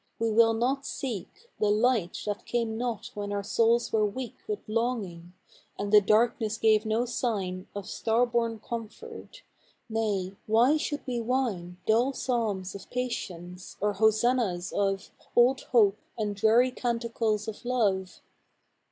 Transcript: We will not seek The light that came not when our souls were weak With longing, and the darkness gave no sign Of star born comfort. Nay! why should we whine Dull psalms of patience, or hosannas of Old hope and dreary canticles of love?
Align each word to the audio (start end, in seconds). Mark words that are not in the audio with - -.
We 0.17 0.31
will 0.31 0.55
not 0.55 0.83
seek 0.83 1.51
The 1.59 1.69
light 1.69 2.17
that 2.25 2.47
came 2.47 2.75
not 2.75 3.11
when 3.13 3.31
our 3.31 3.43
souls 3.43 3.93
were 3.93 4.03
weak 4.03 4.33
With 4.47 4.67
longing, 4.67 5.33
and 5.77 5.91
the 5.93 6.01
darkness 6.01 6.57
gave 6.57 6.87
no 6.87 7.05
sign 7.05 7.67
Of 7.75 7.87
star 7.87 8.25
born 8.25 8.57
comfort. 8.57 9.43
Nay! 9.87 10.33
why 10.47 10.77
should 10.77 11.05
we 11.05 11.19
whine 11.21 11.77
Dull 11.85 12.13
psalms 12.13 12.73
of 12.73 12.89
patience, 12.89 13.77
or 13.79 13.93
hosannas 13.93 14.71
of 14.71 15.11
Old 15.35 15.61
hope 15.71 15.99
and 16.17 16.35
dreary 16.35 16.71
canticles 16.71 17.47
of 17.47 17.63
love? 17.63 18.21